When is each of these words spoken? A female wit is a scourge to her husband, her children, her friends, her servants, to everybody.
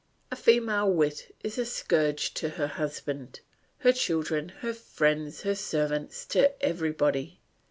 A 0.31 0.35
female 0.35 0.91
wit 0.91 1.31
is 1.43 1.59
a 1.59 1.63
scourge 1.63 2.33
to 2.33 2.49
her 2.49 2.65
husband, 2.65 3.41
her 3.81 3.93
children, 3.93 4.49
her 4.61 4.73
friends, 4.73 5.43
her 5.43 5.53
servants, 5.53 6.25
to 6.25 6.59
everybody. 6.65 7.37